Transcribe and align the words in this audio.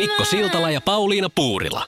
Mikko 0.00 0.24
Siltala 0.24 0.70
ja 0.70 0.80
Pauliina 0.80 1.30
Puurila. 1.34 1.86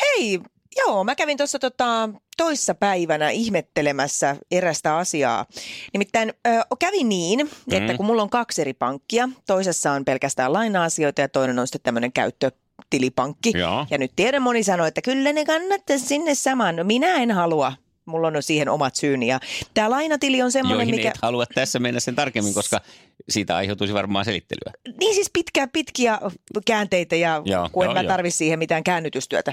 Hei, 0.00 0.40
joo, 0.76 1.04
mä 1.04 1.14
kävin 1.14 1.36
tuossa 1.36 1.58
tota, 1.58 2.08
toissa 2.36 2.74
päivänä 2.74 3.30
ihmettelemässä 3.30 4.36
erästä 4.50 4.96
asiaa. 4.96 5.46
Nimittäin 5.92 6.32
ö, 6.46 6.50
kävi 6.78 7.04
niin, 7.04 7.40
että 7.40 7.80
Mm-hmm. 7.80 7.96
kun 7.96 8.06
mulla 8.06 8.22
on 8.22 8.30
kaksi 8.30 8.60
eri 8.62 8.74
pankkia, 8.74 9.28
toisessa 9.46 9.92
on 9.92 10.04
pelkästään 10.04 10.52
laina-asioita 10.52 11.20
ja 11.20 11.28
toinen 11.28 11.58
on 11.58 11.66
sitten 11.66 11.80
tämmöinen 11.82 12.12
käyttötilipankki. 12.12 13.52
Joo. 13.58 13.86
Ja 13.90 13.98
nyt 13.98 14.12
tiedän 14.16 14.42
moni 14.42 14.62
sanoo, 14.62 14.86
että 14.86 15.02
kyllä 15.02 15.32
ne 15.32 15.44
kannattaisi 15.44 16.06
sinne 16.06 16.34
saman. 16.34 16.76
No 16.76 16.84
minä 16.84 17.14
en 17.14 17.30
halua. 17.30 17.72
Mulla 18.06 18.28
on 18.28 18.42
siihen 18.42 18.68
omat 18.68 18.96
syyni. 18.96 19.26
Ja 19.26 19.40
tämä 19.74 19.90
lainatili 19.90 20.42
on 20.42 20.52
semmoinen, 20.52 20.90
mikä... 20.90 21.08
et 21.08 21.18
halua 21.22 21.46
tässä 21.54 21.78
mennä 21.78 22.00
sen 22.00 22.14
tarkemmin, 22.14 22.54
koska 22.54 22.80
siitä 23.28 23.56
aiheutuisi 23.56 23.94
varmaan 23.94 24.24
selittelyä. 24.24 24.72
Niin 25.00 25.14
siis 25.14 25.30
pitkä, 25.32 25.68
pitkiä 25.72 26.18
käänteitä 26.66 27.16
ja 27.16 27.42
Joo, 27.44 27.68
kun 27.72 27.84
en 27.84 27.86
joo, 27.86 27.94
mä 27.94 28.00
joo. 28.00 28.08
tarvi 28.08 28.30
siihen 28.30 28.58
mitään 28.58 28.84
käännytystyötä. 28.84 29.52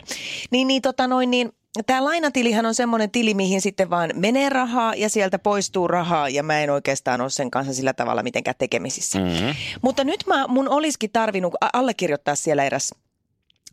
Niin, 0.51 0.67
niin, 0.67 0.81
tota 0.81 1.07
noin, 1.07 1.31
niin 1.31 1.51
Tämä 1.85 2.05
lainatilihan 2.05 2.65
on 2.65 2.75
semmoinen 2.75 3.11
tili, 3.11 3.33
mihin 3.33 3.61
sitten 3.61 3.89
vaan 3.89 4.09
menee 4.15 4.49
rahaa 4.49 4.95
ja 4.95 5.09
sieltä 5.09 5.39
poistuu 5.39 5.87
rahaa 5.87 6.29
ja 6.29 6.43
mä 6.43 6.59
en 6.59 6.69
oikeastaan 6.69 7.21
ole 7.21 7.29
sen 7.29 7.51
kanssa 7.51 7.73
sillä 7.73 7.93
tavalla 7.93 8.23
mitenkään 8.23 8.55
tekemisissä. 8.57 9.19
Mm-hmm. 9.19 9.55
Mutta 9.81 10.03
nyt 10.03 10.23
mä, 10.27 10.47
mun 10.47 10.69
olisikin 10.69 11.09
tarvinnut 11.13 11.53
allekirjoittaa 11.73 12.35
siellä 12.35 12.63
eräs 12.63 12.91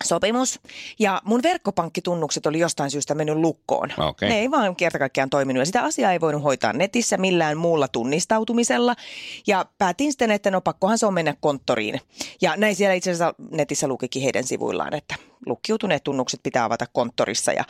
sopimus 0.05 0.61
ja 0.99 1.23
mun 1.25 1.43
verkkopankkitunnukset 1.43 2.47
oli 2.47 2.59
jostain 2.59 2.91
syystä 2.91 3.15
mennyt 3.15 3.37
lukkoon. 3.37 3.91
Okei. 3.99 4.29
Ne 4.29 4.39
ei 4.39 4.51
vaan 4.51 4.77
kerta 4.77 4.99
kaikkiaan 4.99 5.31
toiminut 5.31 5.61
ja 5.61 5.67
sitä 5.67 5.83
asiaa 5.83 6.13
ei 6.13 6.21
voinut 6.21 6.43
hoitaa 6.43 6.73
netissä 6.73 7.17
millään 7.17 7.59
muulla 7.59 7.89
tunnistautumisella 7.89 8.97
ja 9.47 9.67
päätin 9.79 10.13
sitten, 10.13 10.31
että 10.31 10.51
no 10.51 10.61
pakkohan 10.61 10.99
se 10.99 11.07
on 11.07 11.15
mennä 11.15 11.35
konttoriin. 11.41 12.01
Ja 12.43 12.57
näin 12.57 12.77
siellä 12.77 12.95
itse 12.95 13.11
asiassa 13.11 13.35
netissä 13.51 13.89
lukikin 13.89 14.23
heidän 14.23 14.45
sivuillaan, 14.45 14.95
että 14.95 15.15
lukkiutuneet 15.47 16.05
tunnukset 16.05 16.41
pitää 16.43 16.65
avata 16.65 16.87
konttorissa 16.93 17.53
ja 17.53 17.65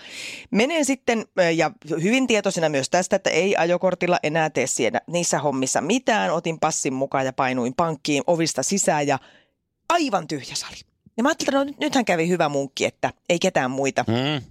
menen 0.51 0.84
sitten 0.84 1.25
ja 1.56 1.70
hyvin 2.03 2.27
tietoisena 2.27 2.69
myös 2.69 2.91
tästä, 2.91 3.17
että 3.17 3.31
ei 3.31 3.56
ajokortilla 3.56 4.19
enää 4.23 4.51
tee 4.51 4.67
siellä 4.67 5.01
niissä 5.06 5.39
hommissa 5.39 5.81
mitään. 5.81 6.31
Otin 6.31 6.61
passin 6.61 6.95
mukaan 6.95 7.27
ja 7.27 7.33
painuin 7.33 7.75
pankkiin 7.75 8.23
ovista 8.27 8.62
sisään 8.62 9.06
ja 9.06 9.19
aivan 9.89 10.28
tyhjä 10.28 10.55
sali. 10.55 10.89
Ja 11.16 11.22
mä 11.22 11.28
ajattelin, 11.28 11.48
että 11.48 11.58
no 11.58 11.64
nyt- 11.64 11.78
nythän 11.80 12.05
kävi 12.05 12.28
hyvä 12.28 12.48
munkki, 12.48 12.84
että 12.84 13.12
ei 13.28 13.39
ketään 13.39 13.70
muita. 13.70 14.05
Mm. 14.08 14.44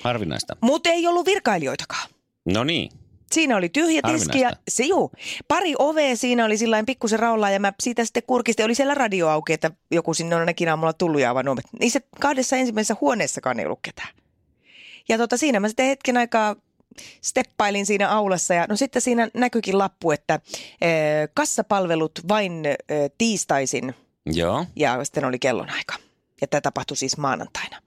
Harvinaista. 0.00 0.56
Mutta 0.60 0.90
ei 0.90 1.06
ollut 1.06 1.26
virkailijoitakaan. 1.26 2.08
No 2.44 2.64
niin. 2.64 2.90
Siinä 3.32 3.56
oli 3.56 3.68
tyhjä 3.68 4.00
tiski 4.02 4.40
ja 4.40 4.50
se, 4.68 4.84
juu, 4.84 5.12
pari 5.48 5.74
ovea 5.78 6.16
siinä 6.16 6.44
oli 6.44 6.58
sillä 6.58 6.84
pikkusen 6.86 7.18
raollaan 7.18 7.52
ja 7.52 7.60
mä 7.60 7.72
siitä 7.82 8.04
sitten 8.04 8.22
kurkistin. 8.26 8.64
Oli 8.64 8.74
siellä 8.74 8.94
radio 8.94 9.28
auki, 9.28 9.52
että 9.52 9.70
joku 9.90 10.14
sinne 10.14 10.34
on 10.36 10.40
ainakin 10.40 10.68
aamulla 10.68 10.92
tullut 10.92 11.20
ja 11.20 11.30
avannut 11.30 11.52
ovet. 11.52 11.64
Niissä 11.80 12.00
kahdessa 12.20 12.56
ensimmäisessä 12.56 12.96
huoneessakaan 13.00 13.60
ei 13.60 13.66
ollut 13.66 13.78
ketään. 13.82 14.08
Ja 15.08 15.18
tota, 15.18 15.36
siinä 15.36 15.60
mä 15.60 15.68
sitten 15.68 15.86
hetken 15.86 16.16
aikaa 16.16 16.56
steppailin 17.20 17.86
siinä 17.86 18.10
aulassa 18.10 18.54
ja 18.54 18.66
no 18.68 18.76
sitten 18.76 19.02
siinä 19.02 19.28
näkyykin 19.34 19.78
lappu, 19.78 20.10
että 20.10 20.40
e, 20.80 20.88
kassapalvelut 21.34 22.20
vain 22.28 22.66
e, 22.66 22.76
tiistaisin 23.18 23.94
Joo. 24.26 24.64
ja 24.76 25.04
sitten 25.04 25.24
oli 25.24 25.38
kellonaika. 25.38 25.94
Ja 26.40 26.46
tämä 26.46 26.60
tapahtui 26.60 26.96
siis 26.96 27.16
maanantaina. 27.16 27.82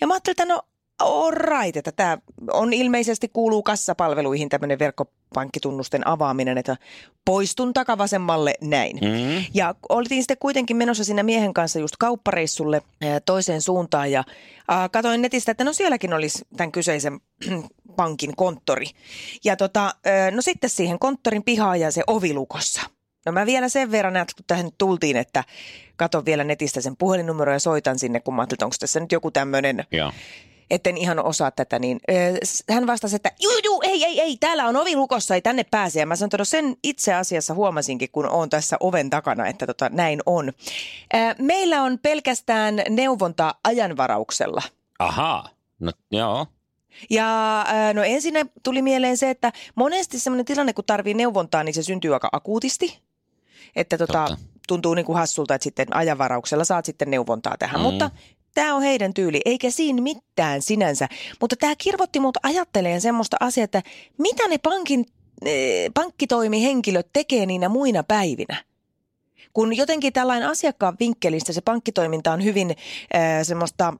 Ja 0.00 0.06
mä 0.06 0.14
ajattelin, 0.14 0.32
että 0.32 0.44
no 0.44 0.62
all 1.00 1.30
right, 1.30 1.76
että 1.76 1.92
tämä 1.92 2.18
on 2.52 2.72
ilmeisesti 2.72 3.28
kuuluu 3.28 3.62
kassapalveluihin 3.62 4.48
tämmöinen 4.48 4.78
verkkopankkitunnusten 4.78 6.06
avaaminen, 6.06 6.58
että 6.58 6.76
poistun 7.24 7.72
takavasemmalle 7.72 8.54
näin. 8.60 8.96
Mm. 8.96 9.44
Ja 9.54 9.74
oltiin 9.88 10.22
sitten 10.22 10.36
kuitenkin 10.40 10.76
menossa 10.76 11.04
siinä 11.04 11.22
miehen 11.22 11.54
kanssa 11.54 11.78
just 11.78 11.96
kauppareissulle 11.98 12.82
toiseen 13.24 13.62
suuntaan 13.62 14.12
ja 14.12 14.24
ää, 14.68 14.88
katoin 14.88 15.22
netistä, 15.22 15.52
että 15.52 15.64
no 15.64 15.72
sielläkin 15.72 16.12
olisi 16.12 16.44
tämän 16.56 16.72
kyseisen 16.72 17.20
pankin 17.96 18.36
konttori. 18.36 18.86
Ja 19.44 19.56
tota, 19.56 19.94
no 20.30 20.42
sitten 20.42 20.70
siihen 20.70 20.98
konttorin 20.98 21.44
pihaan 21.44 21.80
ja 21.80 21.90
se 21.90 22.02
ovilukossa. 22.06 22.80
No 23.26 23.32
mä 23.32 23.46
vielä 23.46 23.68
sen 23.68 23.90
verran, 23.90 24.16
että 24.16 24.34
kun 24.36 24.44
tähän 24.46 24.70
tultiin, 24.78 25.16
että 25.16 25.44
katon 25.96 26.24
vielä 26.24 26.44
netistä 26.44 26.80
sen 26.80 26.96
puhelinnumero 26.96 27.52
ja 27.52 27.58
soitan 27.58 27.98
sinne, 27.98 28.20
kun 28.20 28.34
mä 28.34 28.42
ajattelin, 28.42 28.64
onko 28.64 28.76
tässä 28.80 29.00
nyt 29.00 29.12
joku 29.12 29.30
tämmöinen 29.30 29.84
etten 30.70 30.96
ihan 30.96 31.18
osaa 31.24 31.50
tätä, 31.50 31.78
niin 31.78 32.00
hän 32.70 32.86
vastasi, 32.86 33.16
että 33.16 33.32
juu, 33.40 33.58
juu, 33.64 33.80
ei, 33.84 34.04
ei, 34.04 34.20
ei, 34.20 34.36
täällä 34.36 34.66
on 34.66 34.76
ovi 34.76 34.96
lukossa, 34.96 35.34
ei 35.34 35.42
tänne 35.42 35.64
pääse. 35.64 36.00
Ja 36.00 36.06
mä 36.06 36.16
sanoin, 36.16 36.28
että 36.28 36.38
no 36.38 36.44
sen 36.44 36.76
itse 36.82 37.14
asiassa 37.14 37.54
huomasinkin, 37.54 38.08
kun 38.12 38.28
on 38.28 38.50
tässä 38.50 38.76
oven 38.80 39.10
takana, 39.10 39.46
että 39.46 39.66
tota, 39.66 39.88
näin 39.92 40.20
on. 40.26 40.52
Meillä 41.38 41.82
on 41.82 41.98
pelkästään 41.98 42.82
neuvonta 42.88 43.54
ajanvarauksella. 43.64 44.62
Ahaa. 44.98 45.48
No 45.80 45.92
joo. 46.10 46.46
Ja 47.10 47.64
no 47.94 48.02
ensin 48.02 48.34
tuli 48.62 48.82
mieleen 48.82 49.16
se, 49.16 49.30
että 49.30 49.52
monesti 49.74 50.18
semmoinen 50.18 50.44
tilanne, 50.46 50.72
kun 50.72 50.84
tarvii 50.84 51.14
neuvontaa, 51.14 51.64
niin 51.64 51.74
se 51.74 51.82
syntyy 51.82 52.14
aika 52.14 52.28
akuutisti. 52.32 53.09
Että 53.76 53.98
tota, 53.98 54.24
Totta. 54.28 54.44
tuntuu 54.68 54.94
niin 54.94 55.06
kuin 55.06 55.18
hassulta, 55.18 55.54
että 55.54 55.64
sitten 55.64 55.96
ajanvarauksella 55.96 56.64
saat 56.64 56.84
sitten 56.84 57.10
neuvontaa 57.10 57.56
tähän. 57.58 57.80
Mm. 57.80 57.82
Mutta 57.82 58.10
tämä 58.54 58.74
on 58.74 58.82
heidän 58.82 59.14
tyyli, 59.14 59.40
eikä 59.44 59.70
siinä 59.70 60.02
mitään 60.02 60.62
sinänsä. 60.62 61.08
Mutta 61.40 61.56
tämä 61.56 61.74
kirvotti 61.78 62.20
mut 62.20 62.36
ajatteleen 62.42 63.00
semmoista 63.00 63.36
asiaa, 63.40 63.64
että 63.64 63.82
mitä 64.18 64.48
ne 64.48 64.58
pankin, 64.58 65.06
eh, 65.44 65.90
pankkitoimihenkilöt 65.94 67.06
tekee 67.12 67.46
niinä 67.46 67.68
muina 67.68 68.02
päivinä. 68.02 68.64
Kun 69.52 69.76
jotenkin 69.76 70.12
tällainen 70.12 70.48
asiakkaan 70.48 70.96
vinkkelistä 71.00 71.52
se 71.52 71.60
pankkitoiminta 71.60 72.32
on 72.32 72.44
hyvin 72.44 72.70
äh, 72.70 72.76
semmoista 73.42 73.94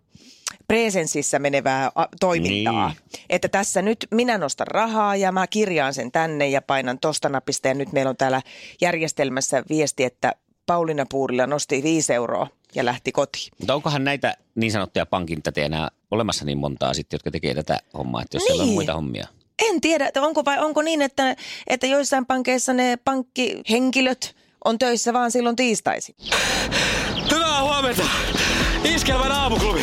presenssissä 0.70 1.38
menevää 1.38 1.92
toimintaa. 2.20 2.88
Niin. 2.88 3.20
Että 3.30 3.48
tässä 3.48 3.82
nyt 3.82 4.06
minä 4.10 4.38
nostan 4.38 4.66
rahaa 4.66 5.16
ja 5.16 5.32
mä 5.32 5.46
kirjaan 5.46 5.94
sen 5.94 6.12
tänne 6.12 6.48
ja 6.48 6.62
painan 6.62 6.98
tosta 6.98 7.28
napista 7.28 7.68
ja 7.68 7.74
nyt 7.74 7.92
meillä 7.92 8.08
on 8.08 8.16
täällä 8.16 8.42
järjestelmässä 8.80 9.62
viesti, 9.70 10.04
että 10.04 10.32
Pauliina 10.66 11.06
Puurilla 11.10 11.46
nosti 11.46 11.82
5 11.82 12.12
euroa 12.12 12.46
ja 12.74 12.84
lähti 12.84 13.12
kotiin. 13.12 13.52
Mutta 13.58 13.74
onkohan 13.74 14.04
näitä 14.04 14.36
niin 14.54 14.72
sanottuja 14.72 15.06
pankin 15.06 15.42
tätä 15.42 15.60
enää 15.60 15.88
olemassa 16.10 16.44
niin 16.44 16.58
montaa 16.58 16.94
sitten, 16.94 17.14
jotka 17.14 17.30
tekee 17.30 17.54
tätä 17.54 17.78
hommaa, 17.98 18.22
että 18.22 18.36
jos 18.36 18.44
siellä 18.44 18.62
on 18.62 18.66
Niin. 18.68 18.74
muita 18.74 18.94
hommia. 18.94 19.26
En 19.70 19.80
tiedä, 19.80 20.06
että 20.06 20.22
onko 20.22 20.44
vai 20.44 20.58
onko 20.58 20.82
niin, 20.82 21.02
että, 21.02 21.36
että 21.66 21.86
joissain 21.86 22.26
pankeissa 22.26 22.72
ne 22.72 22.98
pankkihenkilöt 23.04 24.36
on 24.64 24.78
töissä 24.78 25.12
vaan 25.12 25.30
silloin 25.30 25.56
tiistaisin. 25.56 26.14
Hyvää 27.30 27.62
huomenta! 27.62 28.02
Iskelmän 28.94 29.32
aamuklubi. 29.32 29.80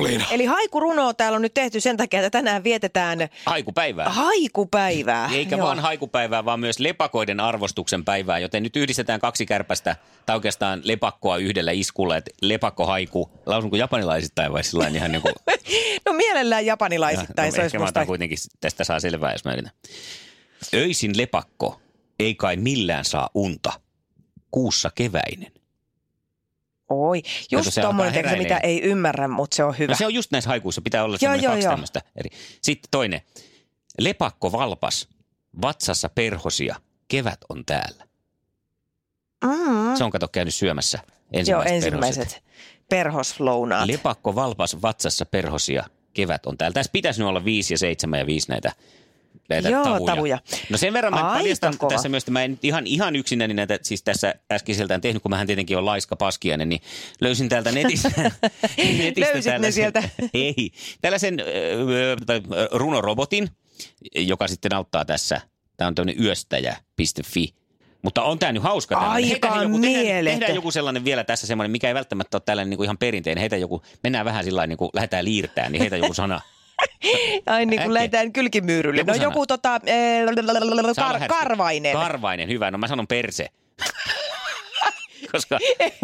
Pauliina. 0.00 0.26
Eli 0.30 0.44
haikurunoa 0.44 1.14
täällä 1.14 1.36
on 1.36 1.42
nyt 1.42 1.54
tehty 1.54 1.80
sen 1.80 1.96
takia, 1.96 2.20
että 2.20 2.30
tänään 2.30 2.64
vietetään 2.64 3.18
Haikupäivää. 3.46 4.08
haikupäivää. 4.08 5.30
Eikä 5.32 5.56
Joo. 5.56 5.66
vaan 5.66 5.78
haikupäivää, 5.78 6.44
vaan 6.44 6.60
myös 6.60 6.78
lepakoiden 6.78 7.40
arvostuksen 7.40 8.04
päivää, 8.04 8.38
joten 8.38 8.62
nyt 8.62 8.76
yhdistetään 8.76 9.20
kaksi 9.20 9.46
kärpästä, 9.46 9.96
tai 10.26 10.36
oikeastaan 10.36 10.80
lepakkoa 10.84 11.36
yhdellä 11.36 11.72
iskulla, 11.72 12.16
että 12.16 12.30
lepakko 12.42 12.86
haiku, 12.86 13.30
lausunko 13.46 13.76
japanilaisittain 13.76 14.52
vai 14.52 14.64
sillä 14.64 14.88
ihan 14.88 15.12
niin 15.12 15.22
kuin... 15.22 15.34
No 16.06 16.12
mielellään 16.12 16.66
japanilaisittain, 16.66 17.52
se 17.52 17.60
olisi 17.60 17.66
ehkä 17.66 17.78
mä 17.78 17.84
musta 17.84 18.06
kuitenkin 18.06 18.38
tästä 18.60 18.84
saa 18.84 19.00
selvää, 19.00 19.32
jos 19.32 19.44
mä 19.44 19.52
yritän. 19.52 19.72
Öisin 20.74 21.18
lepakko, 21.18 21.80
ei 22.18 22.34
kai 22.34 22.56
millään 22.56 23.04
saa 23.04 23.30
unta. 23.34 23.72
Kuussa 24.50 24.90
keväinen. 24.94 25.52
Oi, 26.90 27.22
just 27.50 27.72
se 27.72 27.80
alkaa 27.82 28.10
tiedätkö, 28.10 28.38
mitä 28.38 28.58
ei 28.58 28.82
ymmärrä, 28.82 29.28
mutta 29.28 29.54
se 29.54 29.64
on 29.64 29.78
hyvä. 29.78 29.92
No 29.92 29.96
se 29.96 30.06
on 30.06 30.14
just 30.14 30.30
näissä 30.30 30.50
haikuissa, 30.50 30.82
pitää 30.82 31.04
olla 31.04 31.18
Joo, 31.22 31.34
joo, 31.34 31.52
kaksi 31.52 31.64
joo. 31.64 31.72
tämmöistä 31.72 32.00
eri. 32.16 32.30
Sitten 32.62 32.88
toinen. 32.90 33.20
Lepakko 33.98 34.52
valpas, 34.52 35.08
vatsassa 35.62 36.08
perhosia, 36.08 36.76
kevät 37.08 37.38
on 37.48 37.64
täällä. 37.66 38.06
Mm. 39.44 39.96
Se 39.96 40.04
on 40.04 40.10
kato 40.10 40.28
käynyt 40.28 40.54
syömässä 40.54 40.98
Joo, 41.32 41.36
ensimmäiset, 41.36 41.74
ensimmäiset 41.74 42.42
perhoslounaat. 42.88 43.86
Lepakko 43.86 44.34
valpas, 44.34 44.82
vatsassa 44.82 45.26
perhosia, 45.26 45.84
kevät 46.12 46.46
on 46.46 46.58
täällä. 46.58 46.74
Tässä 46.74 46.92
pitäisi 46.92 47.20
nyt 47.20 47.28
olla 47.28 47.44
viisi 47.44 47.74
ja 47.74 47.78
seitsemän 47.78 48.18
ja 48.18 48.26
viisi 48.26 48.48
näitä 48.48 48.72
näitä 49.54 49.68
Joo, 49.68 49.84
tavuja. 49.84 50.14
tavuja. 50.14 50.38
No 50.70 50.78
sen 50.78 50.92
verran 50.92 51.14
mä 51.14 51.20
paljastan 51.22 51.78
kova. 51.78 51.90
tässä 51.90 52.08
myös, 52.08 52.22
että 52.22 52.30
mä 52.30 52.44
en 52.44 52.58
ihan, 52.62 52.86
ihan 52.86 53.16
yksinäni 53.16 53.54
näitä 53.54 53.78
siis 53.82 54.02
tässä 54.02 54.34
äskeiseltään 54.52 55.00
tehnyt, 55.00 55.22
kun 55.22 55.30
mähän 55.30 55.46
tietenkin 55.46 55.78
on 55.78 55.86
laiska 55.86 56.16
paskiainen, 56.16 56.68
niin 56.68 56.80
löysin 57.20 57.48
täältä 57.48 57.72
netistä. 57.72 58.10
netistä 58.98 59.32
Löysit 59.34 59.58
ne 59.58 59.70
sieltä? 59.70 60.02
Ei, 60.34 60.72
tällaisen 61.00 61.40
ö, 61.40 62.40
runorobotin, 62.72 63.48
joka 64.16 64.48
sitten 64.48 64.74
auttaa 64.74 65.04
tässä. 65.04 65.40
Tämä 65.76 65.88
on 65.88 65.94
tämmöinen 65.94 66.24
yöstäjä.fi. 66.24 67.54
Mutta 68.02 68.22
on 68.22 68.38
tämä 68.38 68.52
nyt 68.52 68.62
hauska. 68.62 68.94
tällainen. 68.94 69.30
Aika 69.32 69.62
joku, 69.62 69.78
tehdään, 69.78 70.24
tehdään 70.24 70.54
joku 70.54 70.70
sellainen 70.70 71.04
vielä 71.04 71.24
tässä 71.24 71.46
semmoinen, 71.46 71.70
mikä 71.70 71.88
ei 71.88 71.94
välttämättä 71.94 72.36
ole 72.36 72.42
tällainen 72.46 72.70
niin 72.70 72.76
kuin 72.76 72.84
ihan 72.84 72.98
perinteinen. 72.98 73.40
Heitä 73.40 73.56
joku, 73.56 73.82
mennään 74.02 74.24
vähän 74.24 74.44
sillä 74.44 74.66
niin 74.66 74.76
kuin 74.78 74.90
lähdetään 74.94 75.24
liirtään, 75.24 75.72
niin 75.72 75.80
heitä 75.80 75.96
joku 75.96 76.14
sana. 76.14 76.40
Ai 77.46 77.66
niin 77.66 77.82
kuin 77.82 77.94
lähdetään 77.94 78.32
kylkimyyrylle. 78.32 79.00
Joku 79.00 79.10
No 79.10 79.14
sana. 79.14 79.24
joku 79.24 79.46
tota, 79.46 79.80
eh, 79.86 80.26
kar, 80.96 81.20
karvainen. 81.28 81.92
Karvainen, 81.92 82.48
hyvä. 82.48 82.70
No 82.70 82.78
mä 82.78 82.88
sanon 82.88 83.06
perse. 83.06 83.46
Koska 85.32 85.58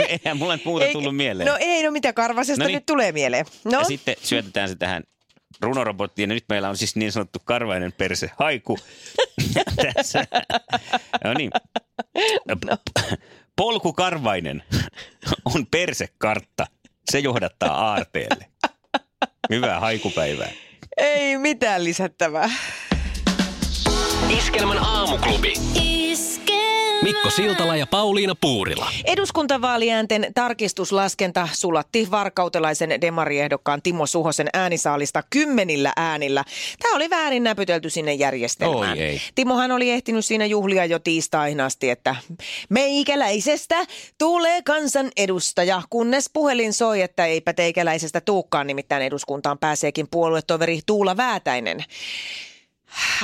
eihän 0.09 0.37
mulle 0.37 0.61
muuta 0.65 0.87
tullut 0.93 1.17
mieleen. 1.17 1.47
No 1.49 1.57
ei, 1.61 1.83
no 1.83 1.91
mitä 1.91 2.13
karvasesta 2.13 2.63
No 2.63 2.67
niin. 2.67 2.75
nyt 2.75 2.87
tulee 2.87 3.13
mieleen? 3.13 3.47
No, 3.65 3.79
Ja 3.79 3.85
sitten 3.85 4.15
syötetään 4.23 4.69
se 4.69 4.75
tähän 4.75 5.03
runorobottiin. 5.61 6.31
Ja 6.31 6.35
nyt 6.35 6.45
meillä 6.49 6.69
on 6.69 6.77
siis 6.77 6.97
niin 6.97 7.13
sanottu 7.13 7.39
karvainen 7.45 7.93
perse 7.93 8.31
haiku. 8.39 8.79
Tässä. 9.95 10.27
No 11.25 11.35
niin. 11.35 11.51
Polku 13.57 13.93
karvainen 13.93 14.63
on 15.55 15.67
persekartta. 15.67 16.67
Se 17.11 17.19
johdattaa 17.19 17.89
aarteelle. 17.91 18.47
Hyvää 19.51 19.81
haikupäivää. 19.81 20.51
Ei 20.97 21.39
mitään 21.39 21.85
lisättävää. 21.85 22.51
Iskelmän 24.39 24.79
aamuklubi. 24.79 25.55
Mikko 27.07 27.31
Siltala 27.31 27.77
ja 27.77 27.87
Pauliina 27.87 28.35
Puurila. 28.41 28.89
Eduskuntavaaliäänten 29.05 30.27
tarkistuslaskenta 30.35 31.49
sulatti 31.53 32.09
varkautelaisen 32.11 33.01
demariehdokkaan 33.01 33.83
Timo 33.83 34.07
Suhosen 34.07 34.49
äänisaalista 34.53 35.23
kymmenillä 35.31 35.93
äänillä. 35.97 36.45
Tämä 36.83 36.97
oli 36.97 37.11
väärin 37.11 37.45
näpytelty 37.45 37.91
sinne 37.91 38.15
järjestelmään. 38.15 38.99
Oi 38.99 39.05
ei. 39.05 39.21
Timohan 39.35 39.73
oli 39.73 39.91
ehtinyt 39.91 40.25
siinä 40.25 40.47
juhlia 40.47 40.85
jo 40.85 40.99
tiistaihin 40.99 41.61
asti, 41.61 41.91
että 41.91 42.17
meikäläisestä 42.69 43.87
tulee 44.19 44.63
kansan 44.63 45.11
edustaja, 45.17 45.83
kunnes 45.91 46.31
puhelin 46.33 46.73
soi, 46.73 47.03
että 47.03 47.27
eipä 47.27 47.53
teikäläisestä 47.53 48.21
tuukkaan, 48.21 48.67
nimittäin 48.67 49.03
eduskuntaan 49.03 49.59
pääseekin 49.59 50.09
puoluetoveri 50.11 50.81
Tuula 50.87 51.17
Väätäinen. 51.17 51.85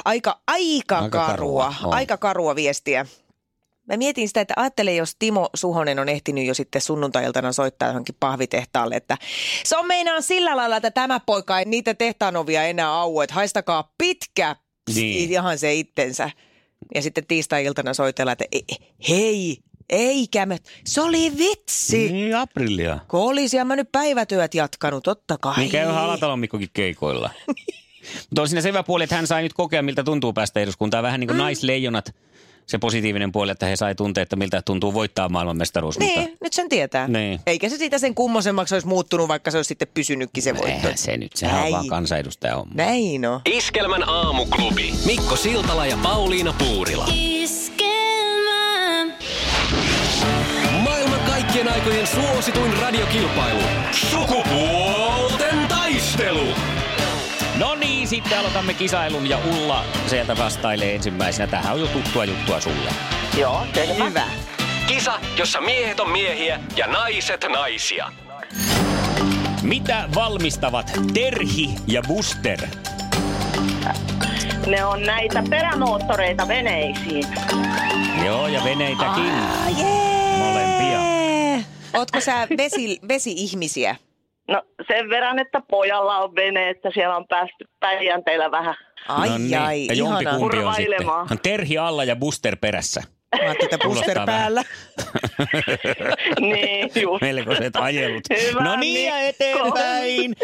Aika, 0.04 0.40
aika, 0.46 0.98
Aika 0.98 1.26
karua, 1.26 1.64
karua, 1.64 1.74
on. 1.84 1.94
aika 1.94 2.16
karua 2.16 2.56
viestiä. 2.56 3.06
Mä 3.88 3.96
mietin 3.96 4.28
sitä, 4.28 4.40
että 4.40 4.54
ajattele, 4.56 4.94
jos 4.94 5.16
Timo 5.18 5.50
Suhonen 5.54 5.98
on 5.98 6.08
ehtinyt 6.08 6.46
jo 6.46 6.54
sitten 6.54 6.80
sunnuntailtana 6.80 7.52
soittaa 7.52 7.88
johonkin 7.88 8.14
pahvitehtaalle, 8.20 8.94
että 8.96 9.16
se 9.64 9.76
on 9.76 9.86
meinaan 9.86 10.22
sillä 10.22 10.56
lailla, 10.56 10.76
että 10.76 10.90
tämä 10.90 11.20
poika 11.20 11.58
ei 11.58 11.64
niitä 11.64 11.94
tehtaan 11.94 12.36
ovia 12.36 12.64
enää 12.64 12.92
au, 12.94 13.20
että 13.20 13.34
haistakaa 13.34 13.92
pitkä 13.98 14.56
Niin. 14.94 15.30
ihan 15.30 15.58
se 15.58 15.74
itsensä. 15.74 16.30
Ja 16.94 17.02
sitten 17.02 17.26
tiistai-iltana 17.26 17.94
soitella, 17.94 18.32
että 18.32 18.44
"Ei, 18.52 18.64
hei, 19.08 19.58
eikä 19.90 20.46
me, 20.46 20.58
se 20.86 21.00
oli 21.00 21.32
vitsi. 21.38 22.12
Niin, 22.12 22.36
aprillia. 22.36 22.98
Kun 23.08 23.20
olisi 23.20 23.64
mä 23.64 23.76
nyt 23.76 23.92
päivätyöt 23.92 24.54
jatkanut, 24.54 25.04
totta 25.04 25.38
kai. 25.38 25.56
Niin 25.56 25.70
käy 25.70 25.86
Halatalon 25.86 26.38
Mikkokin 26.38 26.68
keikoilla. 26.72 27.30
Mutta 28.30 28.42
on 28.42 28.48
siinä 28.48 28.60
se 28.60 28.68
hyvä 28.68 28.82
puoli, 28.82 29.04
että 29.04 29.16
hän 29.16 29.26
sai 29.26 29.42
nyt 29.42 29.52
kokea, 29.52 29.82
miltä 29.82 30.04
tuntuu 30.04 30.32
päästä 30.32 30.60
eduskuntaan. 30.60 31.02
Vähän 31.02 31.20
niin 31.20 31.28
kuin 31.28 31.36
mm. 31.36 31.42
naisleijonat, 31.42 32.14
se 32.66 32.78
positiivinen 32.78 33.32
puoli, 33.32 33.50
että 33.50 33.66
he 33.66 33.76
sai 33.76 33.94
tuntea, 33.94 34.22
että 34.22 34.36
miltä 34.36 34.62
tuntuu 34.62 34.94
voittaa 34.94 35.28
maailmanmestaruus. 35.28 35.98
Niin, 35.98 36.20
Mutta 36.20 36.36
nyt 36.40 36.52
sen 36.52 36.68
tietää. 36.68 37.08
Niin. 37.08 37.40
Eikä 37.46 37.68
se 37.68 37.76
siitä 37.76 37.98
sen 37.98 38.14
kummosemmaksi 38.14 38.74
olisi 38.74 38.86
muuttunut, 38.88 39.28
vaikka 39.28 39.50
se 39.50 39.56
olisi 39.58 39.68
sitten 39.68 39.88
pysynytkin 39.94 40.42
se 40.42 40.52
voitto. 40.54 40.68
eihän 40.68 40.98
se 40.98 41.16
nyt, 41.16 41.32
sehän 41.34 41.54
on 41.56 41.60
Näin. 41.60 41.72
vaan 41.72 41.86
kansanedustaja 41.88 42.56
homma. 42.56 42.74
Näin 42.74 43.26
on. 43.26 43.40
Iskelmän 43.46 44.08
aamuklubi. 44.08 44.94
Mikko 45.06 45.36
Siltala 45.36 45.86
ja 45.86 45.96
Pauliina 46.02 46.54
Puurila. 46.58 47.06
Iskelmä. 47.14 49.06
Maailman 50.82 51.20
kaikkien 51.20 51.72
aikojen 51.72 52.06
suosituin 52.06 52.78
radiokilpailu. 52.80 53.60
Sukupuolten 53.92 55.68
taistelu. 55.68 56.46
No 57.58 57.74
niin, 57.74 58.08
sitten 58.08 58.38
aloitamme 58.38 58.74
kisailun 58.74 59.28
ja 59.28 59.38
Ulla 59.38 59.84
sieltä 60.06 60.36
vastailee 60.38 60.94
ensimmäisenä. 60.94 61.46
Tähän 61.46 61.74
on 61.74 61.80
jo 61.80 61.86
tuttua 61.86 62.24
juttua 62.24 62.60
sulle. 62.60 62.90
Joo, 63.38 63.66
selvä. 63.74 64.04
Hyvä. 64.04 64.24
Kisa, 64.86 65.20
jossa 65.38 65.60
miehet 65.60 66.00
on 66.00 66.10
miehiä 66.10 66.60
ja 66.76 66.86
naiset 66.86 67.44
naisia. 67.52 68.12
Mitä 69.62 70.08
valmistavat 70.14 70.92
Terhi 71.14 71.68
ja 71.86 72.02
Buster? 72.08 72.58
Ne 74.66 74.84
on 74.84 75.02
näitä 75.02 75.42
perämoottoreita 75.50 76.48
veneisiin. 76.48 77.24
Joo, 78.26 78.48
ja 78.48 78.64
veneitäkin. 78.64 79.30
Ah, 79.30 79.78
jee! 79.78 80.38
Molempia. 80.38 80.98
Ootko 81.94 82.20
sä 82.20 82.46
vesi, 82.56 82.98
vesi-ihmisiä? 83.08 83.96
No 84.52 84.62
sen 84.88 85.08
verran, 85.08 85.38
että 85.38 85.62
pojalla 85.70 86.18
on 86.18 86.34
vene, 86.34 86.70
että 86.70 86.90
siellä 86.94 87.16
on 87.16 87.28
päästy 87.28 87.64
Päijänteellä 87.80 88.50
vähän. 88.50 88.74
Ai 89.08 89.28
no 89.28 89.38
niin. 89.38 89.58
ai, 89.58 89.86
ja 89.86 89.94
ihana. 89.94 90.20
jompikumpi 90.20 90.58
on 90.58 90.74
sitten. 90.74 90.96
Kurvailemaan. 90.96 91.28
On 91.30 91.38
Terhi 91.42 91.78
alla 91.78 92.04
ja 92.04 92.16
Buster 92.16 92.56
perässä. 92.56 93.02
Mä 93.36 93.42
ajattelin, 93.42 93.74
että 93.74 93.88
booster 93.88 94.18
päällä. 94.26 94.62
niin, 96.40 96.90
just. 97.02 97.20
Melkoiset 97.20 97.76
ajelut. 97.76 98.22
Hyvä, 98.48 98.64
no 98.64 98.76
niin, 98.76 99.08
ja 99.08 99.20
eteenpäin. 99.20 100.34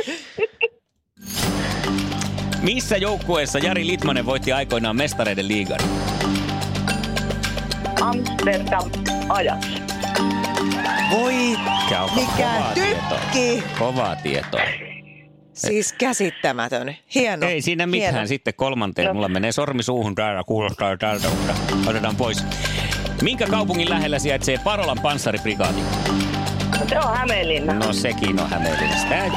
Missä 2.63 2.97
joukkueessa 2.97 3.59
Jari 3.59 3.87
Litmanen 3.87 4.27
voitti 4.27 4.53
aikoinaan 4.53 4.97
mestareiden 4.97 5.49
liigan? 5.49 5.81
Amsterdam 8.01 8.91
ajat. 9.29 9.88
Voi, 11.11 11.33
Mikä 11.35 12.01
mikä 12.15 12.37
kovaa 12.37 12.73
tykki. 12.75 12.91
tietoa. 13.33 13.79
Kovaa 13.79 14.17
tietoa. 14.17 14.61
Siis 15.53 15.93
käsittämätön. 15.93 16.97
Hieno. 17.15 17.47
Ei 17.47 17.63
siinä 17.63 17.87
mitään. 17.87 18.13
Hieno. 18.15 18.27
Sitten 18.27 18.55
kolmanteen. 18.55 19.09
No. 19.09 19.15
Mulla 19.15 19.29
menee 19.29 19.53
sormi 19.53 19.83
suuhun 19.83 20.15
täällä. 20.15 20.43
Kuulostaa 20.47 20.97
tältä, 20.97 21.29
mutta 21.29 21.55
otetaan 21.91 22.17
pois. 22.17 22.45
Minkä 23.23 23.47
kaupungin 23.47 23.91
lähellä 23.91 24.19
sijaitsee 24.19 24.59
Parolan 24.65 24.99
panssariprikaati? 25.03 25.81
Se 26.89 26.99
on 26.99 27.17
Hämeenlinna. 27.17 27.73
No 27.75 27.93
sekin 27.93 28.41
on 28.41 28.51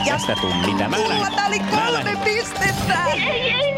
Ja- 0.05 0.13
tästä 0.13 0.35
tuu 0.41 0.53
mitä. 0.53 0.89
Mä 0.89 0.97
Mulla 0.97 1.09
lähden- 1.09 1.35
tää 1.35 1.47
oli 1.47 1.59
kolme 1.59 2.17
pistettä. 2.23 3.05
Ei, 3.13 3.21
ei, 3.29 3.51
ei, 3.51 3.73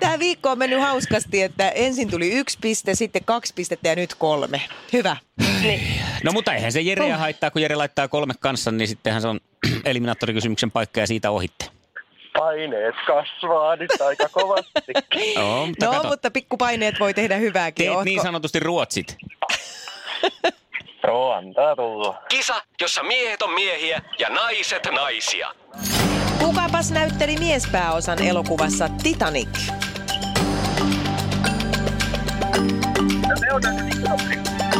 Tämä 0.00 0.18
viikko 0.18 0.50
on 0.50 0.58
mennyt 0.58 0.80
hauskasti, 0.80 1.42
että 1.42 1.68
ensin 1.68 2.10
tuli 2.10 2.32
yksi 2.32 2.58
piste, 2.60 2.94
sitten 2.94 3.24
kaksi 3.24 3.52
pistettä 3.54 3.88
ja 3.88 3.96
nyt 3.96 4.14
kolme. 4.14 4.60
Hyvä. 4.92 5.16
No 6.24 6.32
mutta 6.32 6.54
eihän 6.54 6.72
se 6.72 6.80
Jereä 6.80 7.16
haittaa, 7.18 7.50
kun 7.50 7.62
Jere 7.62 7.74
laittaa 7.76 8.08
kolme 8.08 8.34
kanssa, 8.40 8.70
niin 8.70 8.88
sittenhän 8.88 9.22
se 9.22 9.28
on 9.28 9.40
eliminaattorikysymyksen 9.84 10.70
paikka 10.70 11.00
ja 11.00 11.06
siitä 11.06 11.30
ohitte. 11.30 11.64
Paineet 12.38 12.94
kasvaa 13.06 13.76
nyt 13.76 14.00
aika 14.00 14.28
kovasti. 14.28 14.72
No, 15.36 15.66
mutta 15.66 15.86
No, 15.86 15.92
kato, 15.92 16.08
mutta 16.08 16.30
pikkupaineet 16.30 17.00
voi 17.00 17.14
tehdä 17.14 17.36
hyvääkin. 17.36 17.84
teet 17.84 17.96
Ootko- 17.96 18.04
niin 18.04 18.22
sanotusti 18.22 18.60
ruotsit. 18.60 19.16
Joo, 21.06 21.32
antaa 21.32 21.76
tulla. 21.76 22.22
Kisa, 22.28 22.62
jossa 22.80 23.02
miehet 23.02 23.42
on 23.42 23.54
miehiä 23.54 24.02
ja 24.18 24.28
naiset 24.28 24.88
naisia. 24.92 25.54
Kukapas 26.42 26.90
näytteli 26.90 27.36
miespääosan 27.36 28.22
elokuvassa 28.22 28.88
Titanic? 29.02 29.48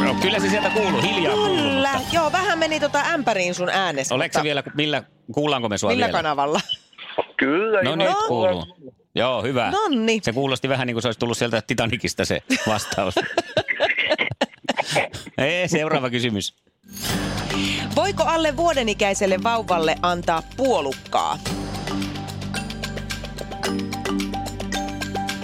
No, 0.03 0.15
kyllä 0.21 0.39
se 0.39 0.49
sieltä 0.49 0.69
kuuluu, 0.69 1.01
hiljaa 1.01 1.33
kuuluu. 1.33 1.57
Kyllä. 1.57 1.93
Mutta 1.93 2.15
Joo, 2.15 2.31
vähän 2.31 2.59
meni 2.59 2.79
tota 2.79 2.99
ämpäriin 2.99 3.55
sun 3.55 3.69
äänestä. 3.69 4.15
Oletko 4.15 4.39
sä 4.39 4.43
vielä, 4.43 4.63
millä, 4.75 5.03
kuullaanko 5.33 5.69
me 5.69 5.77
sua 5.77 5.89
Millä 5.89 6.05
vielä? 6.05 6.17
kanavalla? 6.17 6.59
Kyllä. 7.37 7.83
No 7.83 7.95
nyt 7.95 8.07
No. 8.07 8.15
kuuluu. 8.27 8.65
Joo, 9.15 9.43
hyvä. 9.43 9.71
Nonni. 9.71 10.19
Se 10.23 10.33
kuulosti 10.33 10.69
vähän 10.69 10.87
niin 10.87 10.95
kuin 10.95 11.01
se 11.01 11.07
olisi 11.07 11.19
tullut 11.19 11.37
sieltä 11.37 11.61
Titanicista 11.67 12.25
se 12.25 12.41
vastaus. 12.67 13.15
Ei, 15.37 15.67
seuraava 15.67 16.09
kysymys. 16.09 16.55
Voiko 17.95 18.23
alle 18.23 18.57
vuodenikäiselle 18.57 19.43
vauvalle 19.43 19.95
antaa 20.01 20.43
puolukkaa? 20.57 21.39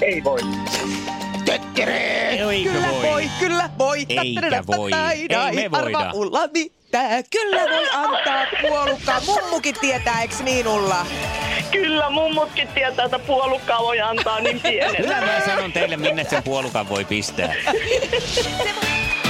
Ei 0.02 0.24
voi. 0.24 0.40
Eikö 2.50 2.72
Kyllä 2.72 2.88
voi, 2.92 3.12
voi? 3.12 3.30
kyllä 3.40 3.70
voi. 3.78 4.06
Eikä 4.10 4.64
voi. 4.68 4.92
Ei 4.94 5.70
me 5.70 5.72
voida. 5.72 5.98
Arva 5.98 6.12
Ulla 6.14 6.48
mitä? 6.54 7.24
Kyllä 7.32 7.62
voi 7.62 7.88
antaa 7.94 8.46
puolukkaa. 8.62 9.22
Mummukin 9.26 9.76
tietää, 9.82 10.24
eks 10.24 10.40
niin 10.40 10.68
Ulla? 10.68 11.06
Kyllä, 11.72 12.10
mummutkin 12.10 12.68
tietää, 12.68 13.06
että 13.06 13.20
puolukkaa 13.20 13.80
voi 13.80 14.02
antaa 14.02 14.40
niin 14.40 14.60
pienellä. 14.60 14.98
Kyllä 14.98 15.22
mä 15.22 15.42
sanon 15.46 15.74
teille, 15.74 15.98
minne 15.98 16.24
sen 16.24 16.44
puolukan 16.44 16.90
voi 16.90 17.06
pistää. 17.06 17.54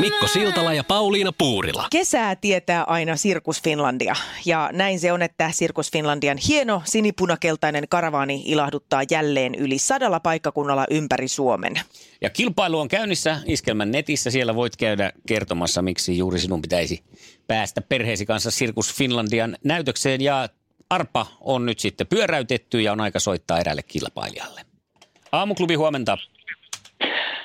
Mikko 0.00 0.26
Siltala 0.26 0.72
ja 0.72 0.84
Pauliina 0.84 1.32
Puurila. 1.38 1.86
Kesää 1.90 2.36
tietää 2.36 2.84
aina 2.84 3.16
Sirkus 3.16 3.62
Finlandia 3.62 4.14
ja 4.44 4.70
näin 4.72 5.00
se 5.00 5.12
on, 5.12 5.22
että 5.22 5.50
Sirkus 5.52 5.92
Finlandian 5.92 6.38
hieno 6.48 6.82
sinipunakeltainen 6.84 7.84
karavaani 7.88 8.42
ilahduttaa 8.44 9.02
jälleen 9.10 9.54
yli 9.54 9.78
sadalla 9.78 10.20
paikkakunnalla 10.20 10.84
ympäri 10.90 11.28
Suomen. 11.28 11.80
Ja 12.20 12.30
kilpailu 12.30 12.80
on 12.80 12.88
käynnissä 12.88 13.40
Iskelmän 13.46 13.90
netissä. 13.90 14.30
Siellä 14.30 14.54
voit 14.54 14.76
käydä 14.76 15.12
kertomassa, 15.28 15.82
miksi 15.82 16.18
juuri 16.18 16.38
sinun 16.38 16.62
pitäisi 16.62 17.04
päästä 17.46 17.82
perheesi 17.82 18.26
kanssa 18.26 18.50
Sirkus 18.50 18.94
Finlandian 18.94 19.56
näytökseen. 19.64 20.20
Ja 20.20 20.48
arpa 20.90 21.26
on 21.40 21.66
nyt 21.66 21.78
sitten 21.78 22.06
pyöräytetty 22.06 22.80
ja 22.80 22.92
on 22.92 23.00
aika 23.00 23.20
soittaa 23.20 23.58
erälle 23.58 23.82
kilpailijalle. 23.82 24.60
Aamuklubi 25.32 25.74
huomenta. 25.74 26.18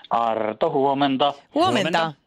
Arto, 0.09 0.71
huomenta. 0.71 1.33
Huomenta. 1.55 1.99
Huomenta. 1.99 2.20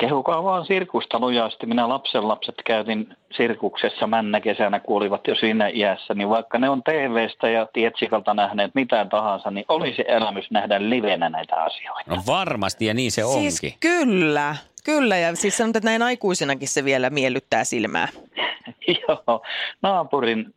Kehukaa 0.00 0.44
vaan 0.44 0.66
sirkusta 0.66 1.18
lujasti. 1.18 1.66
Minä 1.66 1.88
lapsen 1.88 2.28
lapset 2.28 2.54
käytin 2.64 3.16
sirkuksessa 3.36 4.06
männä 4.06 4.40
kesänä, 4.40 4.80
kun 4.80 4.96
olivat 4.96 5.26
jo 5.26 5.34
siinä 5.34 5.68
iässä. 5.68 6.14
Niin 6.14 6.28
vaikka 6.28 6.58
ne 6.58 6.70
on 6.70 6.82
TVstä 6.82 7.48
ja 7.48 7.66
Tietsikalta 7.72 8.34
nähneet 8.34 8.74
mitään 8.74 9.08
tahansa, 9.08 9.50
niin 9.50 9.64
olisi 9.68 10.04
elämys 10.08 10.50
nähdä 10.50 10.90
livenä 10.90 11.28
näitä 11.28 11.56
asioita. 11.56 12.10
No 12.10 12.16
varmasti 12.26 12.86
ja 12.86 12.94
niin 12.94 13.12
se 13.12 13.24
onkin. 13.24 13.52
Siis 13.52 13.76
kyllä, 13.80 14.56
kyllä 14.84 15.16
ja 15.16 15.36
siis 15.36 15.56
sanotaan, 15.56 15.80
että 15.80 15.90
näin 15.90 16.02
aikuisenakin 16.02 16.68
se 16.68 16.84
vielä 16.84 17.10
miellyttää 17.10 17.64
silmää. 17.64 18.08
Joo, 19.08 19.42
naapurin 19.82 20.54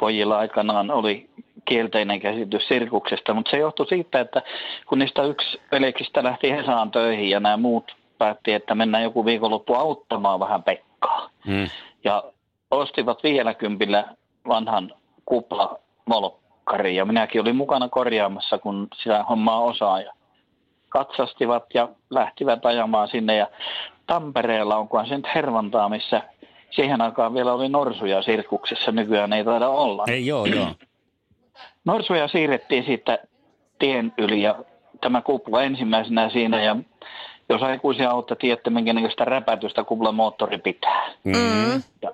pojilla 0.00 0.38
aikanaan 0.38 0.90
oli 0.90 1.30
kielteinen 1.64 2.20
käsitys 2.20 2.68
sirkuksesta, 2.68 3.34
mutta 3.34 3.50
se 3.50 3.56
johtui 3.56 3.86
siitä, 3.86 4.20
että 4.20 4.42
kun 4.86 4.98
niistä 4.98 5.22
yksi 5.22 5.60
veljeksistä 5.72 6.24
lähti 6.24 6.50
Hesaan 6.50 6.90
töihin 6.90 7.30
ja 7.30 7.40
nämä 7.40 7.56
muut 7.56 8.03
päätti, 8.18 8.52
että 8.52 8.74
mennään 8.74 9.04
joku 9.04 9.24
viikonloppu 9.24 9.74
auttamaan 9.74 10.40
vähän 10.40 10.62
Pekkaa. 10.62 11.30
Mm. 11.46 11.68
Ja 12.04 12.24
ostivat 12.70 13.22
vielä 13.22 13.54
kympillä 13.54 14.04
vanhan 14.48 14.92
kupla 15.24 15.78
volkkari 16.08 16.96
ja 16.96 17.04
minäkin 17.04 17.40
olin 17.40 17.56
mukana 17.56 17.88
korjaamassa, 17.88 18.58
kun 18.58 18.88
sitä 19.02 19.22
hommaa 19.22 19.60
osaa. 19.60 20.00
Ja 20.00 20.12
katsastivat 20.88 21.64
ja 21.74 21.88
lähtivät 22.10 22.66
ajamaan 22.66 23.08
sinne 23.08 23.36
ja 23.36 23.46
Tampereella 24.06 24.76
on, 24.76 24.88
kunhan 24.88 25.08
se 25.08 25.16
nyt 25.16 25.34
hervantaa, 25.34 25.88
missä 25.88 26.22
siihen 26.70 27.00
aikaan 27.00 27.34
vielä 27.34 27.52
oli 27.52 27.68
norsuja 27.68 28.22
sirkuksessa, 28.22 28.92
nykyään 28.92 29.32
ei 29.32 29.44
taida 29.44 29.68
olla. 29.68 30.04
Ei 30.08 30.26
joo, 30.26 30.46
joo. 30.46 30.66
Norsuja 31.84 32.28
siirrettiin 32.28 32.84
siitä 32.84 33.18
tien 33.78 34.12
yli 34.18 34.42
ja 34.42 34.54
tämä 35.00 35.22
kupla 35.22 35.62
ensimmäisenä 35.62 36.28
siinä 36.28 36.62
ja 36.62 36.76
jos 37.48 37.62
aikuisia 37.62 38.10
auttaa, 38.10 38.36
tiedätte, 38.36 38.70
minkä 38.70 39.10
sitä 39.10 39.24
räpätystä 39.24 39.84
kuplan 39.84 40.14
moottori 40.14 40.58
pitää. 40.58 41.12
Mm. 41.24 41.82
Ja, 42.02 42.10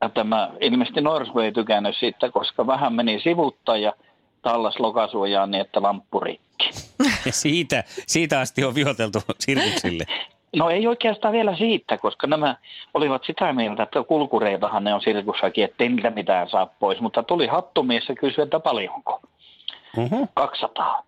ja 0.00 0.08
tämä 0.08 0.50
ilmeisesti 0.60 1.00
Norsu 1.00 1.38
ei 1.38 1.52
tykännyt 1.52 1.96
siitä, 1.96 2.30
koska 2.30 2.66
vähän 2.66 2.92
meni 2.92 3.20
sivutta 3.20 3.76
ja 3.76 3.92
tallas 4.42 4.78
lokasuojaan 4.78 5.50
niin, 5.50 5.60
että 5.60 5.82
lamppu 5.82 6.20
rikki. 6.20 6.70
Ja 7.26 7.32
siitä, 7.32 7.84
siitä 8.06 8.40
asti 8.40 8.64
on 8.64 8.74
vihoteltu 8.74 9.18
sirkuksille. 9.38 10.04
No 10.56 10.70
ei 10.70 10.86
oikeastaan 10.86 11.32
vielä 11.32 11.56
siitä, 11.56 11.98
koska 11.98 12.26
nämä 12.26 12.56
olivat 12.94 13.24
sitä 13.24 13.52
mieltä, 13.52 13.82
että 13.82 14.02
kulkureitahan 14.02 14.84
ne 14.84 14.94
on 14.94 15.00
sirkussakin, 15.00 15.64
ettei 15.64 15.88
niitä 15.88 16.10
mitään 16.10 16.50
saa 16.50 16.66
pois. 16.66 17.00
Mutta 17.00 17.22
tuli 17.22 17.46
hattumies 17.46 18.08
ja 18.08 18.14
kysyi, 18.14 18.42
että 18.42 18.60
paljonko? 18.60 19.20
Uh-huh. 19.96 20.28
200. 20.34 21.02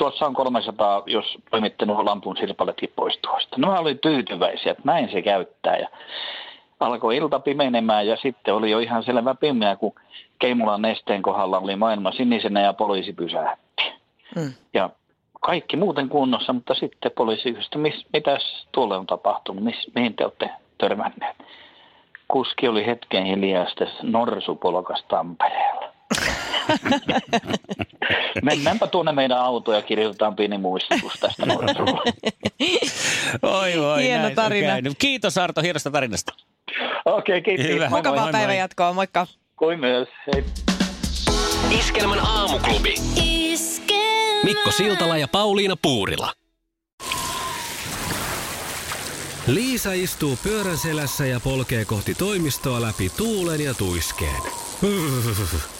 Tuossa 0.00 0.26
on 0.26 0.34
300, 0.34 1.02
jos 1.06 1.38
toimitte 1.50 1.86
nuo 1.86 2.04
lampun 2.04 2.36
sirpaletkin 2.36 2.92
pois 2.96 3.18
tuosta. 3.18 3.56
No 3.58 3.68
mä 3.68 3.78
olin 3.78 3.98
tyytyväisiä, 3.98 4.72
että 4.72 4.82
näin 4.84 5.10
se 5.12 5.22
käyttää. 5.22 5.76
Ja 5.76 5.88
alkoi 6.80 7.16
ilta 7.16 7.40
pimenemään 7.40 8.06
ja 8.06 8.16
sitten 8.16 8.54
oli 8.54 8.70
jo 8.70 8.78
ihan 8.78 9.02
selvä 9.02 9.34
pimeä, 9.34 9.76
kun 9.76 9.94
Keimulan 10.38 10.82
nesteen 10.82 11.22
kohdalla 11.22 11.58
oli 11.58 11.76
maailma 11.76 12.12
sinisenä 12.12 12.60
ja 12.60 12.72
poliisi 12.72 13.12
pysähti. 13.12 13.92
Mm. 14.36 14.52
Ja 14.74 14.90
kaikki 15.40 15.76
muuten 15.76 16.08
kunnossa, 16.08 16.52
mutta 16.52 16.74
sitten 16.74 17.12
poliisi 17.16 17.52
kysyi, 17.52 17.70
mis, 17.76 18.06
mitäs 18.12 18.66
tuolle 18.72 18.96
on 18.96 19.06
tapahtunut, 19.06 19.64
mis, 19.64 19.90
mihin 19.94 20.14
te 20.14 20.24
olette 20.24 20.50
törmänneet. 20.78 21.36
Kuski 22.28 22.68
oli 22.68 22.86
hetken 22.86 23.24
hiljaa 23.24 23.68
sitten 23.68 23.88
norsupolkas 24.02 25.04
Tampereella. 25.08 25.69
Mennäänpä 28.42 28.86
tuonne 28.86 29.12
meidän 29.12 29.38
autoon 29.38 29.76
ja 29.76 29.82
kirjoitetaan 29.82 30.36
pieni 30.36 30.58
muistutus 30.58 31.12
tästä. 31.20 31.46
Oi 33.42 33.72
voi, 33.80 34.02
Hieno 34.02 34.30
tarina. 34.34 34.72
Kiitos 34.98 35.38
Arto 35.38 35.62
hienosta 35.62 35.90
tarinasta. 35.90 36.32
Okei, 37.04 37.38
okay, 37.38 37.40
kiitos. 37.40 37.74
Hyvä. 37.74 37.88
Mukavaa 37.88 38.22
moi, 38.22 38.32
päivän 38.32 38.56
jatkoa, 38.56 38.92
moikka. 38.92 39.26
Kuin 39.56 39.80
myös. 39.80 40.08
Hei. 40.34 40.44
Iskelmän 41.78 42.18
aamuklubi. 42.18 42.94
Iskelmä. 43.16 44.44
Mikko 44.44 44.70
Siltala 44.70 45.16
ja 45.16 45.28
Pauliina 45.28 45.76
Puurila. 45.82 46.32
Liisa 49.46 49.92
istuu 49.92 50.38
pyörän 50.42 50.78
selässä 50.78 51.26
ja 51.26 51.40
polkee 51.40 51.84
kohti 51.84 52.14
toimistoa 52.14 52.80
läpi 52.80 53.10
tuulen 53.16 53.60
ja 53.60 53.74
tuiskeen. 53.74 54.42